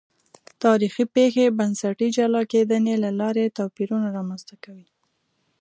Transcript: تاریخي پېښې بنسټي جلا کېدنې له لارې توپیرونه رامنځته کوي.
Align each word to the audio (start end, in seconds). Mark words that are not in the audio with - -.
تاریخي 0.63 1.03
پېښې 1.15 1.55
بنسټي 1.57 2.07
جلا 2.17 2.41
کېدنې 2.51 2.95
له 3.03 3.09
لارې 3.19 3.55
توپیرونه 3.57 4.07
رامنځته 4.17 4.55
کوي. 4.63 4.87